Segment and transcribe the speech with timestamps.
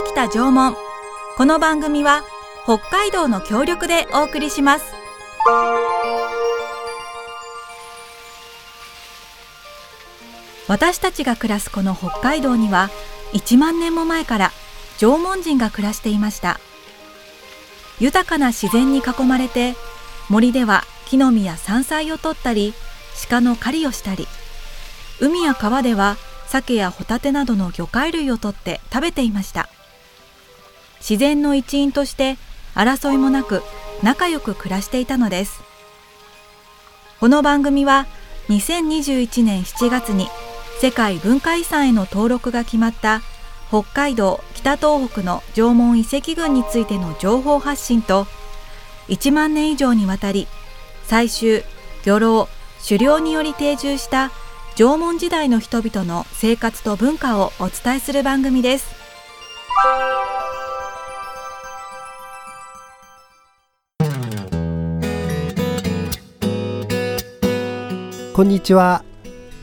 [0.00, 0.74] 北北縄文
[1.36, 2.22] この番組は
[2.64, 4.94] 北海道の協力でお送りします
[10.68, 12.88] 私たちが暮らすこの北海道には
[13.34, 14.52] 1万年も前から
[14.98, 16.60] 縄文人が暮らしていました
[17.98, 19.74] 豊かな自然に囲まれて
[20.30, 22.72] 森では木の実や山菜を取ったり
[23.28, 24.26] 鹿の狩りをしたり
[25.20, 29.68] 海や川では鮭やホタテなどの魚介類を取って食べていました
[31.00, 32.36] 自然の一員として
[32.74, 33.62] 争いもなく
[34.02, 35.60] 仲良く暮らしていたのです。
[37.18, 38.06] この番組は
[38.48, 40.28] 2021年7月に
[40.80, 43.20] 世界文化遺産への登録が決まった
[43.68, 48.26] 北海道北東北の縄文遺跡群についての情報発信と
[49.08, 50.48] 1万年以上にわたり
[51.06, 51.62] 採集
[52.04, 52.48] 漁労
[52.82, 54.30] 狩猟により定住した
[54.76, 58.86] 縄文時代の人々の生活と文化をお伝えする番組です。
[68.40, 69.04] こんにちは。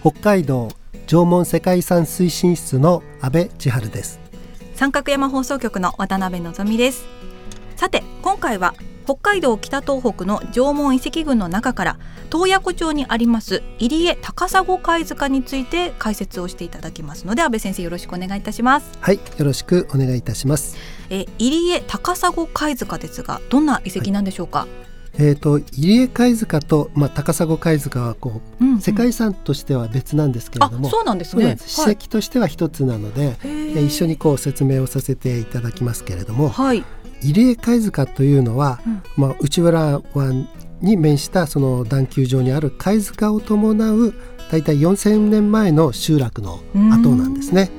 [0.01, 0.69] 北海道
[1.07, 4.19] 縄文世界遺産推進室の阿部千春です。
[4.75, 7.07] 三角山放送局の渡辺のぞみです。
[7.75, 18.91] さて今回は北海道北東北の縄文遺跡群の中から洞爺湖町にあります入江高砂貝塚について解説をしていただきますので安倍先生よろしくお願いいたします。
[19.01, 20.77] はいよろしくお願いいたします。
[21.09, 24.86] え入江高砂貝塚ですがどんな遺跡なんでしょうか、はい
[25.19, 30.89] えーと、入江貝塚と、まあ、高砂貝塚はこう、うんうん、世界遺産としては別なんですけれども。
[30.89, 31.57] そうなんですね。
[31.59, 36.83] 史跡としては一つなので、はい、一緒にこう説明をさせていただきますけれども、はい、
[37.23, 40.47] 入江貝塚というのは、うん、まあ、内村湾
[40.81, 44.13] に面したその段丘上にある貝塚を伴う
[44.51, 46.59] 大体4,000年前の集落の
[46.93, 47.71] 跡なんですね。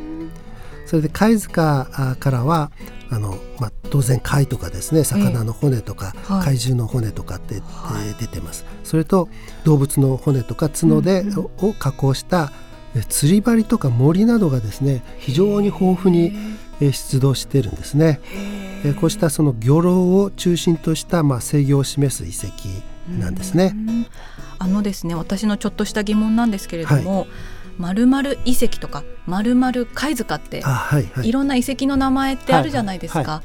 [0.87, 2.73] それで貝塚からは
[3.11, 8.65] あの、まあ、当然貝とかですね魚の骨とか、えー、怪獣の骨とかって、はい、出てます。
[8.85, 9.29] それと
[9.65, 12.53] 動物の骨とか角で、うん、を加工した
[13.09, 16.33] 釣り針とか森などがですね非常に豊富に
[16.81, 18.21] 出土してるんですね。
[19.01, 22.69] こうしたその漁労を中心としたまあ制御を示す遺跡
[23.21, 23.75] なんですね。
[24.61, 27.29] あのですね私のちょっとした疑問なんですけれども、はい
[27.79, 33.19] まるまる遺跡とかまるまる貝塚って、はいはい、いろんな遺跡の名前ってあるじゃないですか。
[33.19, 33.45] はいはい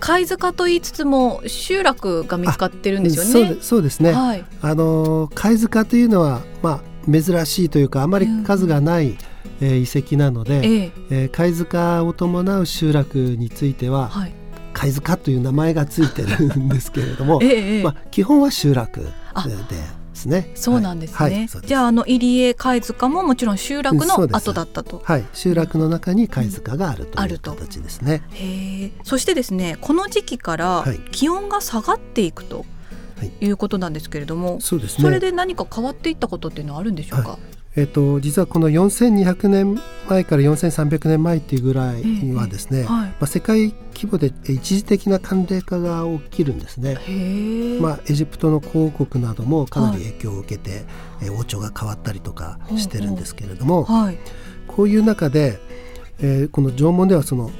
[0.00, 3.56] 貝塚と言いつつも集落が見つかってるんですよね。
[3.62, 4.12] そうですね。
[4.12, 9.16] はい、あの貝塚というのはまあ珍しいというかあまり数がない、うん、
[9.62, 14.34] えー、遺跡なので、えええー、貝塚を伴う集落については、はい、
[14.74, 19.08] 貝塚という名前がついてるんですけれども、 ええまあ基本は集落で。
[20.14, 20.50] ですね。
[20.54, 21.16] そうなんですね。
[21.16, 25.02] はいはい、じゃああの入江貝塚ももちろん集落の後だったと。
[25.04, 28.22] はい、集落の中に貝塚があるという形ですね。
[28.30, 28.92] うん、へえ。
[29.02, 32.64] そしてですね、この時期から気温が下がっていくと。
[33.40, 35.04] いうことなんですけれども、そうですね。
[35.04, 37.38] それで何か変わっていったことっていうのはあるんでしょうか？
[37.76, 46.98] えーと、実はこの4200年前から4300年前っていうぐらいにはですね、えーはい、まあ、世界規模で一時的な寒冷化が起きるんですね。
[47.80, 50.84] まあ、エジプトの皇国などもかなり影響を受けて、
[51.20, 54.18] はい、王朝が変わったりとかしてるんですけれども、はい、
[54.68, 55.58] こういう中で、
[56.20, 57.50] えー、この縄文ではその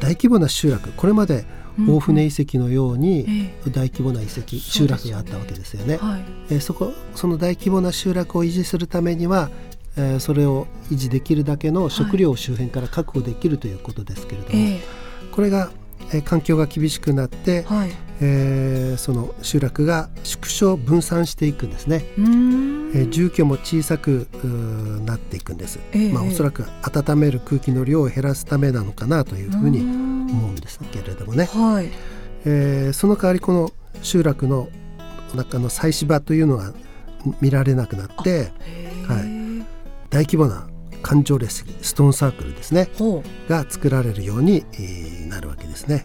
[0.00, 1.44] 大規模な集落これまで
[1.86, 5.98] 大船遺跡のように大規模な遺跡、集落があったわけですよね。
[5.98, 9.50] はい、えそこその大規模な集落を維持するためには
[9.98, 14.80] えー、それを維持できるだけの食料を周辺から確保できるということですけれども、はい、
[15.32, 15.70] これが、
[16.12, 17.90] えー、環境が厳しくなって、はい、
[18.20, 24.28] えー、その集落が縮小分散していくんですね、えー、住居も小さく
[25.04, 31.90] なっていくんです、えー、まあ、おそらく温める空気の量を減らすためなのかなというふうに思うんですけれどもね、はい、
[32.44, 33.70] えー、その代わりこの
[34.02, 34.68] 集落の
[35.34, 36.72] 中の祭祀場というのは
[37.40, 38.52] 見られなくなって、
[39.06, 39.66] はい、
[40.10, 40.68] 大規模な
[41.02, 42.88] 環状列石ストーンサークルですね。
[43.48, 46.04] が作られるように、えー、なるわけですね。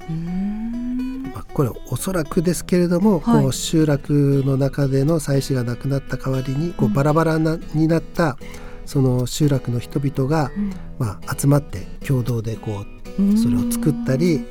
[1.34, 8.38] まあ、これおそらくですけれども、はい、こう集落の中での祭祀がなくなった代わりにこうバラバラな、になった
[8.86, 12.93] その集落の人々が、うん、まあ、集まって共同でこう
[13.42, 14.46] それを作ったり、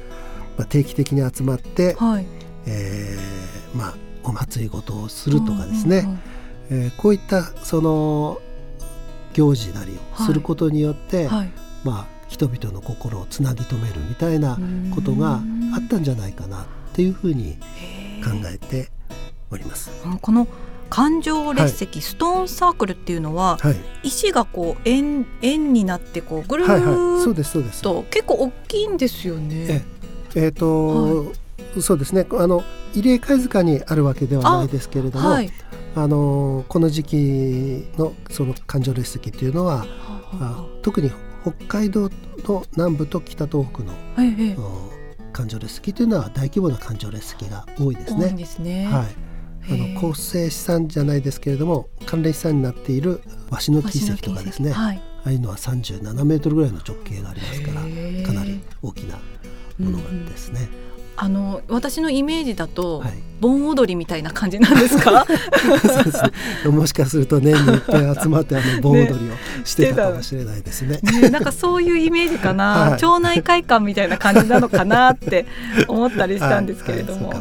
[0.56, 2.26] まあ、定期的に集まって、はい、
[2.67, 3.94] えー、まあ、
[4.25, 6.06] お祭りごとをするとかですね、
[6.70, 8.41] えー、こういったその
[9.35, 11.53] 行事なりをすることによって、はい、
[11.85, 14.59] まあ、人々の心をつなぎ止めるみたいな
[14.94, 15.41] ことが
[15.75, 17.59] あったんじゃないかなっていうふうに
[18.25, 18.88] 考えて
[19.50, 19.91] おります。
[20.20, 20.47] この
[20.92, 23.76] 環状列石、はい、ストーンサークルっていうのは、はい、
[24.08, 26.94] 石がこう円円になってこうぐるっと、はいはい、
[27.24, 27.80] そうですそうです。
[27.80, 29.86] と結構大きいんですよね。
[30.34, 31.32] えっ、ー、と、は
[31.78, 32.26] い、そうですね。
[32.32, 32.62] あの
[32.92, 35.50] 入江貝塚にあるわけではないですけれどもあ、はい、
[35.96, 39.86] あのこの時期のその環状列石っていうのは、
[40.40, 41.10] あ特に
[41.40, 42.10] 北海道
[42.44, 44.56] の南部と北東北の、ええ、
[45.32, 48.28] 環状列石というのは大規模な環状列石が多いですね。
[48.28, 48.88] ですね。
[48.92, 49.31] はい
[49.70, 53.20] あの構成資産じゃないですけれども関連資産になっている
[53.50, 57.75] 鷲の木石とかですね、はい、ああいうのは37メートルぐらいの直径がありますから
[58.26, 59.17] かなり大きな
[59.79, 60.69] ものですね。
[60.87, 60.91] うん
[61.22, 65.24] あの私のイメージだと、はい、盆踊りみたいな感じなんですか？
[65.30, 65.36] で
[66.10, 66.20] す
[66.64, 69.16] ね、もしかすると年に一回集まってあの盆踊りを
[69.64, 70.98] してたかもしれないですね。
[71.00, 75.46] ねなんかそういうイメージかな、 はい、町内会館みたいな感じなのかなって
[75.86, 77.38] 思ったりしたんですけれども、はい、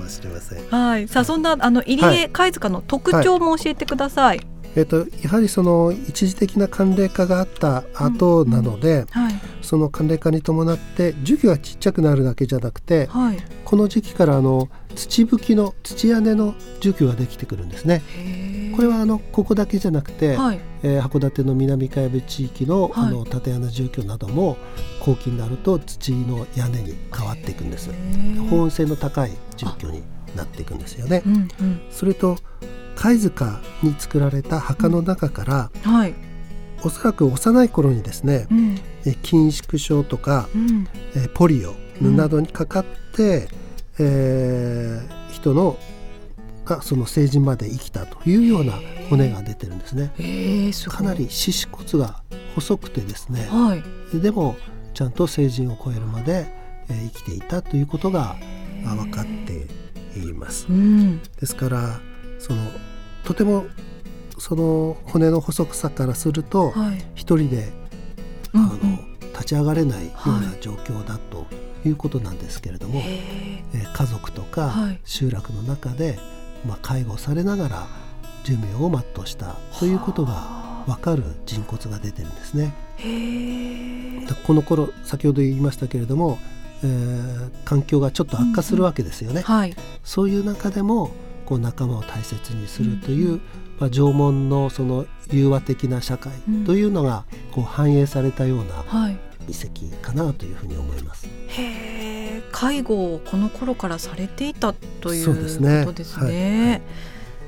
[0.70, 4.42] はい、さあそんなあの入江貝塚の特徴も教えてください
[4.76, 9.06] えーと、やはりその一時的な寒冷化があった後なので、うんうん。
[9.06, 18.02] はい、その寒冷化に伴って樹木がちっちゃくなるだけじゃなくて、はい、この時期からあの土吹きの土屋根の樹木ができてくるんですね。
[18.76, 24.58] これはあのここだけじゃなくて、はい、えー、函館の南海部地域の,、あの縦穴住居なども
[25.02, 27.90] 後期になると土の屋根に変わっていくんです。
[28.50, 30.04] 保温性の高い住居に
[30.36, 31.22] なっていくんですよね。
[31.26, 32.38] うんうん、それと
[33.02, 36.14] 貝塚に作られた墓の中から、うん、はい、
[36.84, 38.80] おそらく幼い頃にですね、うん、
[39.24, 43.48] 筋縮症とか、うん、えポリオなどにかかって、
[43.98, 45.80] うん、えー、人の
[46.64, 48.74] がその成人まで生きたというような
[49.10, 50.72] 骨が出てるんですね。
[50.72, 52.22] すかなり四肢骨が
[52.54, 53.82] 細くてですね、は
[54.14, 54.58] い、でも
[54.94, 56.54] ちゃんと成人を超えるまで、
[56.88, 58.36] えー、生きていたということが
[58.84, 60.68] 分かっています。
[60.70, 62.00] うん、ですから
[62.38, 62.62] その
[63.24, 63.66] とても
[64.38, 67.72] その骨の細さからすると、はい、一人で、
[68.54, 68.80] あの、
[69.34, 71.46] 立ち上がれないような状況だと
[71.86, 73.64] いうことなんですけれども、はい、え
[73.94, 74.74] 家族とか
[75.04, 76.18] 集落の中で、
[76.66, 77.88] まあ、介護されながら
[78.44, 82.74] 寿命を全うしたということが分かる人骨が出てるんですね。
[84.46, 86.40] この頃先ほど言いましたけれども、
[86.84, 89.44] えー、環境がちょっと悪化するわけですよね。
[89.48, 89.60] うんうん。
[89.60, 91.12] はい、そういう中でも
[91.46, 93.42] こう仲間を大切にするという、うん、
[93.80, 96.32] まあ、縄文のその融和的な社会
[96.66, 98.84] というのがこう反映されたような
[99.48, 101.28] 遺跡かなというふうに思います。
[101.48, 101.64] へ
[102.38, 105.86] え介護をこの頃からされていたということですね。
[106.04, 106.70] すね。
[106.70, 106.82] はい、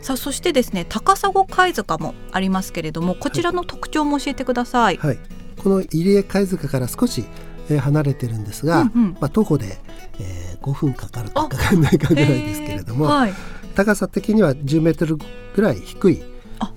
[0.03, 4.97] さあそしてですね高砂貝塚もありますけれどもこちらの特徴も教えてください。
[4.97, 5.19] はい、
[5.61, 7.25] この入江貝塚から少し
[7.69, 9.77] 離れてるんですが、うんうん、まあ、徒歩で、
[10.19, 13.33] えー、5分かかるかかかんないかぐらいですけれども、はい、
[13.75, 16.23] 高さ的には10メートルぐらい低い、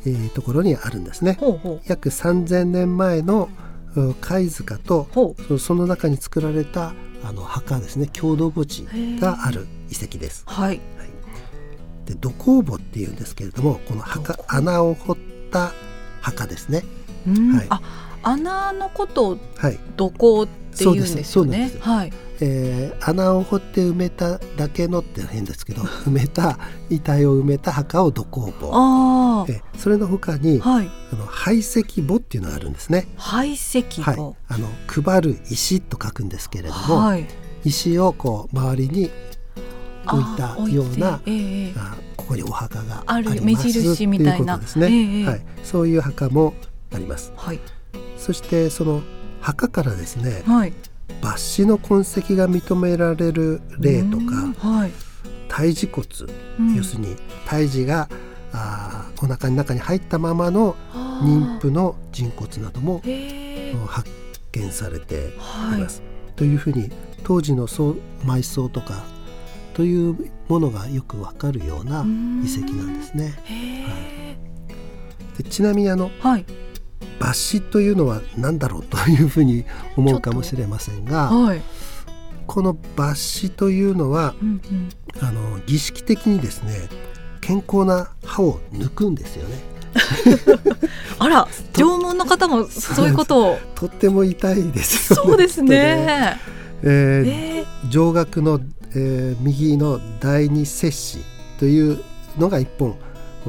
[0.06, 1.36] えー、ところにあるんですね。
[1.40, 1.80] ほうほう。
[1.86, 3.48] 約3000年前の
[4.20, 5.08] 貝塚と
[5.58, 6.92] その中に作られた
[7.24, 8.06] あの墓ですね。
[8.06, 8.86] 共同墓地
[9.20, 10.44] がある遺跡です。
[10.46, 10.80] はい、はい、
[12.04, 15.16] で土工墓っていうんですけれどもこの墓穴を掘っ
[15.50, 15.72] た
[16.20, 16.84] 墓ですね。
[17.26, 17.80] はい、あ
[18.22, 19.38] 穴のことを
[19.96, 21.72] 土工っていうんですよね。
[21.80, 22.12] はい。
[22.40, 26.58] えー、穴を掘って埋めただけのって変ですけど 埋めた
[26.90, 33.08] 遺体を埋めた墓を土工墓えそれの他に、はい、あの排石墓っていうのがあるんですね。
[33.16, 37.26] 排石墓、はい、あの配る石と書くんですけれども、はい、
[37.64, 39.10] 石をこう周りに
[40.06, 44.58] 置いたような、えー、あここにお墓があります目印みたいな。
[44.58, 46.54] ですね、えー、はい、そういう墓も
[46.92, 47.60] あります、はい、
[48.18, 49.02] そしてその
[49.46, 50.72] 墓からですね、はい、
[51.20, 54.90] 抜歯の痕跡が認められる例とか、はい、
[55.48, 56.04] 胎児骨、
[56.58, 57.14] うん、要するに
[57.46, 58.08] 胎児が
[58.52, 60.74] あお腹の中に入ったままの
[61.22, 63.02] 妊婦の人骨なども
[63.86, 64.10] 発
[64.50, 66.00] 見されています。
[66.00, 66.90] はい、というふうに
[67.22, 69.04] 当時の埋葬とか
[69.74, 72.04] というものがよくわかるような
[72.44, 73.34] 遺跡なんですね。
[73.86, 73.92] は
[75.38, 76.44] い、でちなみにあの、はい、
[77.18, 79.64] 抜歯というのは何だろうというふうに
[79.96, 81.62] 思うかもしれませんが、はい、
[82.46, 86.88] この抜歯というのは、うんうん、あの儀式的にですね
[87.40, 89.76] 健康な歯を抜くんですよね。
[91.18, 95.30] あら縄文の方もそういうことを とっても痛いですよね。
[95.30, 96.38] そうですね。
[96.82, 98.60] えー、えー、上顎の、
[98.90, 101.24] えー、右の第二切歯
[101.60, 102.02] という
[102.36, 102.96] のが一本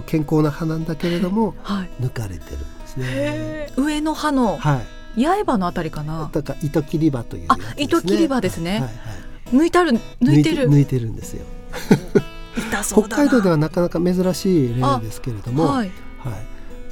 [0.05, 2.57] 健康な歯なんだけれども、はい、抜かれてる。
[2.97, 3.71] ね。
[3.75, 4.81] 上の歯の、は
[5.15, 6.29] い、八重歯のあたりかな。
[6.31, 8.71] だから糸切り歯という、ね、あ、糸切り歯ですね。
[8.71, 8.91] はいはい、
[9.55, 10.69] 抜いてある、抜いてる。
[10.69, 11.45] 抜いてるんですよ。
[12.83, 15.91] 北海道ではなかなか珍しい例ですけれども、はい、はい、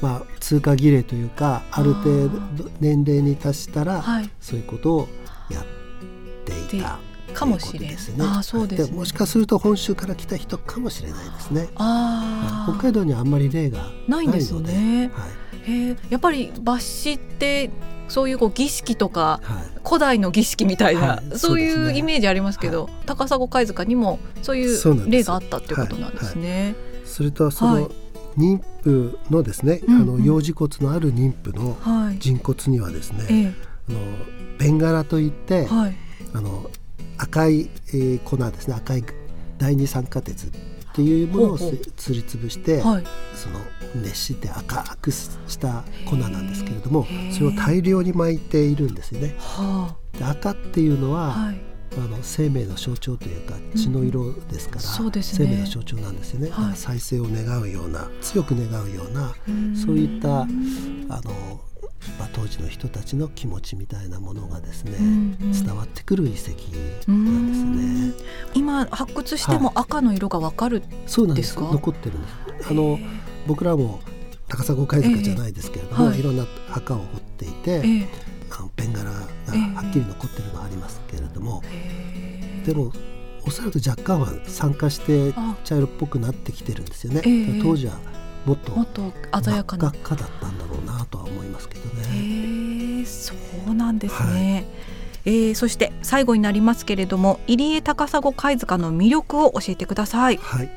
[0.01, 2.39] まあ通過儀礼というかある程度
[2.79, 5.07] 年齢に達したら、はい、そういうことを
[5.49, 5.65] やっ
[6.75, 6.99] いた
[7.33, 8.25] かもしれないですね。
[8.25, 11.69] あそうです、ね、もしかすると本州から来た人かもしれないですね。
[11.75, 15.11] あ北海道にはあんまり例がないんですね。
[15.13, 15.29] はい、
[15.65, 17.69] へやっぱり抜歯って
[18.07, 26.75] そういうこう儀式とか、はい、古代の儀式みたいな、はい、そういうイメージありますけど、はい、高砂貝塚にもそういう例があったっていうことなんですね。
[27.05, 27.91] それとその、
[28.37, 31.77] 妊婦のですね、あの幼児骨のある妊婦の
[32.19, 33.53] 人骨にはですね、え
[33.89, 33.99] あの
[34.57, 36.69] ベンガラといって、あの
[37.17, 38.75] 赤い、えー、粉ですね。
[38.75, 39.03] 赤い
[39.57, 40.51] 第二酸化鉄
[40.95, 43.03] っていうものをすりつぶして、はい、
[43.35, 43.59] その
[43.95, 45.27] 熱して赤くし
[45.59, 49.35] た粉なんですけれどもそれを大量に巻いているんですよね。
[50.17, 51.59] で赤っていうのは、はい、
[51.97, 59.35] あの生命の象徴というか血の色ですから、うんね、生命の象徴なんですよね、はい、再生を願うような強く願うような
[59.75, 61.59] そういったあの
[62.19, 66.49] まあ、当時の人たちの気持ちみたいなものがですね、うんうん、伝わってくる遺跡
[67.11, 68.25] なんですね。
[68.53, 71.55] 今発掘しても赤の色がわかる、はい、そうなんです。
[71.55, 72.27] 残ってるんで
[72.63, 72.69] す。
[72.69, 72.99] あの
[73.47, 73.99] 僕らも
[74.47, 78.07] 高砂貝塚じゃないですけれども、えーはい、いろんな墓を掘っていて、えー、
[78.57, 79.23] あのペン柄がは
[79.87, 82.91] っきり残ってるのはありますけれども、えー、でも
[83.45, 85.33] おそらく若干は酸化して
[85.63, 87.21] 茶色っぽくなってきてるんですよね。
[87.61, 87.99] 当時は
[88.45, 89.11] もっともっと
[89.43, 93.01] 鮮やかな赤だったんだろうなとは思いますけどね。
[93.01, 93.33] へそ
[93.67, 94.67] うなんですね。
[95.25, 100.37] はい、えー、そして最後になりますけれども入江高砂貝塚の魅力を教えてください。
[100.37, 100.69] はい。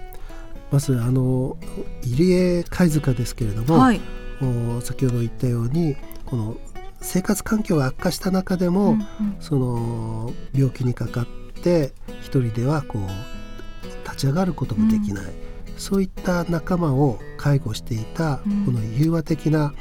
[0.71, 1.57] まずあの
[2.03, 4.01] 入江貝塚ですけれども、はい、
[4.43, 5.97] お先ほど言ったように
[6.27, 6.57] この
[7.01, 11.27] 生活環境が悪化した中でも、うんうん、その病気にかかっ
[11.63, 15.25] て一人ではこう立ち上がることもできない。
[15.25, 15.48] うん
[15.79, 19.73] そういった仲間を介護していたこの融和的な、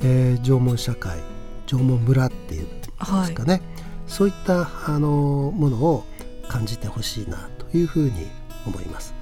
[0.00, 1.18] えー、縄文社会
[1.66, 3.62] 縄文村っていうんですかね、はい、
[4.06, 6.04] そういったあのものを
[6.48, 8.26] 感じてほしいなというふうに
[8.66, 9.14] 思います。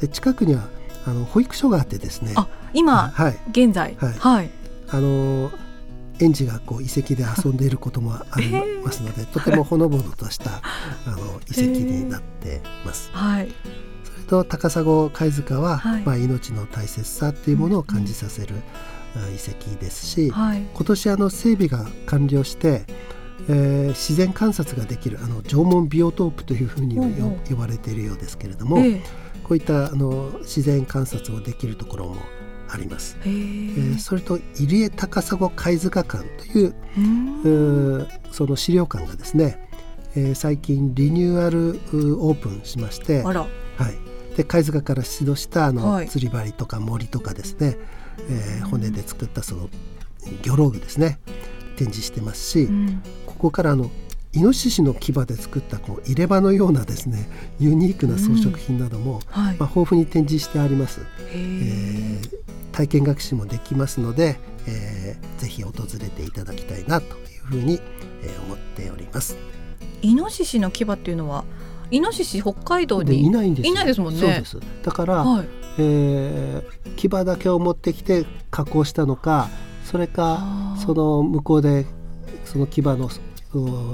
[0.00, 0.68] で近くには
[1.06, 2.34] あの保育所があってですね。
[2.72, 4.50] 今、はい、現在、はい、はい、
[4.88, 5.50] あの
[6.20, 8.50] 園児がこう遺跡で遊んでいることもあり
[8.82, 10.62] ますので、 とてもほのぼのとした
[11.06, 13.10] あの遺跡になってます。
[13.12, 13.52] はい
[14.28, 18.54] と高砂貝塚は、はい、まあ、命の大切さっていうものを感じさせる、
[19.14, 22.84] 遺跡ですし、はい、今年あの整備が完了して、
[23.48, 29.02] えー、自然観察ができるあの縄文ビオトープというふうに呼ばれているようですけれども、えー、
[29.42, 32.16] こういったあの自然観察をできるところも
[32.70, 33.18] あります。
[33.24, 39.68] えー、それと入江高砂貝塚館というその資料館がですね、
[40.14, 41.80] えー、最近リニューアル
[42.18, 43.36] オープンしまして、はい、
[44.36, 47.76] で貝塚から出土したあの、釣り針とか森とかですね、
[48.30, 49.68] えー、骨で作ったその
[50.42, 51.18] 魚ロ具ですね
[51.76, 53.90] 展示してますし、うん、ここからあの
[54.32, 57.28] イノシシの牙で作ったこう入れ歯のようなですね
[57.60, 59.42] ユニークな装飾品なども、うん。
[59.42, 61.00] はい、まあ、豊富に展示してあります、
[61.34, 67.80] えー、体験学習もできますので、えー、ぜひ訪れていただきたいなというふうに、
[68.22, 69.36] えー、思っております。
[70.00, 71.44] イノシシの牙っていうのは
[71.92, 74.20] イノシシ北海道にいないんですいないですもんね。
[74.20, 74.58] そうです。
[74.82, 75.46] だから、はい、
[75.78, 79.48] えー、牙だけを持ってきて加工したのか
[79.84, 81.86] それかその向こうで
[82.46, 83.10] その牙の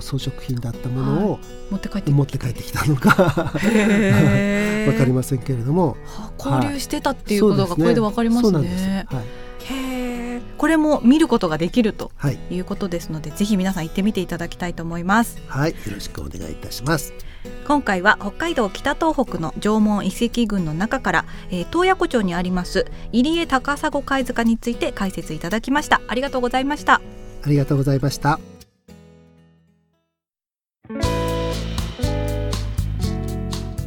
[0.01, 1.41] 装飾品だったものを、はい、
[1.73, 3.11] 持って帰って持って帰ってきたのか。
[4.89, 9.07] わかりませんけれども、はあ、交流してたっていうことがこれでわかりますね。
[10.57, 12.11] これも見ることができると
[12.51, 12.59] い。
[12.59, 15.39] うことですので、はい、ぜひ皆さん行ってみていただきたいと思います。
[15.47, 17.13] はい、よろしくお願いいたします。
[17.67, 26.01] 今回は北海道北東北の縄文遺跡群の中から、えー、洞爺湖町にあります入江高砂貝塚について解説いただきました。
[26.09, 27.01] ありがとうございました。
[27.43, 28.39] ありがとうございました。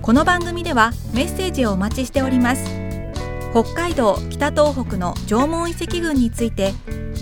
[0.02, 2.66] この番組ではメッセージをお待ちしております。
[3.52, 6.74] 北海道北東北の縄文遺跡群について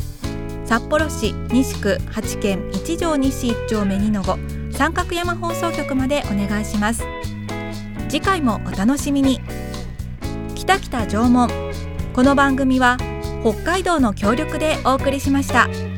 [0.65, 4.39] 札幌市西区八軒一条西一丁目二の五。
[4.71, 7.03] 三角山放送局までお願いします。
[8.09, 9.39] 次回もお楽しみに
[10.55, 11.47] 北北縄文
[12.13, 12.97] この番組は
[13.43, 15.88] 北海道の協力でお送りしました。